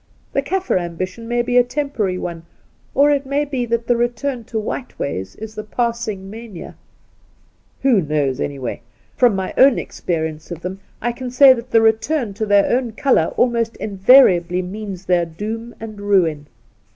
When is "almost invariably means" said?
13.37-15.05